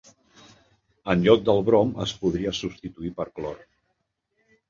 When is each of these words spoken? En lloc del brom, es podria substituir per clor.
En 1.13 1.25
lloc 1.25 1.43
del 1.49 1.61
brom, 1.67 1.91
es 2.07 2.15
podria 2.23 2.55
substituir 2.61 3.13
per 3.19 3.27
clor. 3.37 3.63